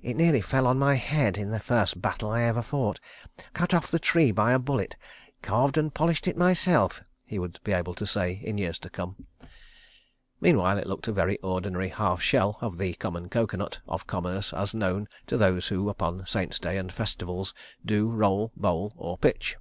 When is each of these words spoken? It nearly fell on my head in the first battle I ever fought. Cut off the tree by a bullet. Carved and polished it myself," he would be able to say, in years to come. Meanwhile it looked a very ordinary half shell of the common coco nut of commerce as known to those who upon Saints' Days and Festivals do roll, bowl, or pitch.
It 0.00 0.14
nearly 0.14 0.40
fell 0.40 0.68
on 0.68 0.78
my 0.78 0.94
head 0.94 1.36
in 1.36 1.50
the 1.50 1.58
first 1.58 2.00
battle 2.00 2.30
I 2.30 2.42
ever 2.42 2.62
fought. 2.62 3.00
Cut 3.52 3.74
off 3.74 3.90
the 3.90 3.98
tree 3.98 4.30
by 4.30 4.52
a 4.52 4.60
bullet. 4.60 4.94
Carved 5.42 5.76
and 5.76 5.92
polished 5.92 6.28
it 6.28 6.36
myself," 6.36 7.02
he 7.26 7.36
would 7.36 7.58
be 7.64 7.72
able 7.72 7.92
to 7.94 8.06
say, 8.06 8.40
in 8.44 8.58
years 8.58 8.78
to 8.78 8.88
come. 8.88 9.26
Meanwhile 10.40 10.78
it 10.78 10.86
looked 10.86 11.08
a 11.08 11.12
very 11.12 11.36
ordinary 11.38 11.88
half 11.88 12.22
shell 12.22 12.58
of 12.60 12.78
the 12.78 12.94
common 12.94 13.28
coco 13.28 13.56
nut 13.56 13.80
of 13.88 14.06
commerce 14.06 14.52
as 14.52 14.72
known 14.72 15.08
to 15.26 15.36
those 15.36 15.66
who 15.66 15.88
upon 15.88 16.26
Saints' 16.26 16.60
Days 16.60 16.78
and 16.78 16.92
Festivals 16.92 17.52
do 17.84 18.08
roll, 18.08 18.52
bowl, 18.56 18.92
or 18.96 19.18
pitch. 19.18 19.56